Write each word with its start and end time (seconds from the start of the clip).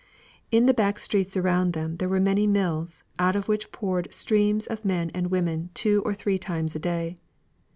In 0.49 0.65
the 0.65 0.73
back 0.73 0.97
streets 0.97 1.37
around 1.37 1.73
them 1.73 1.97
there 1.97 2.09
were 2.09 2.19
many 2.19 2.47
mills, 2.47 3.03
out 3.19 3.35
of 3.35 3.47
which 3.47 3.71
poured 3.71 4.11
streams 4.11 4.65
of 4.65 4.83
men 4.83 5.11
and 5.13 5.29
women 5.29 5.69
two 5.75 6.01
or 6.03 6.15
three 6.15 6.39
times 6.39 6.75
a 6.75 6.79
day. 6.79 7.17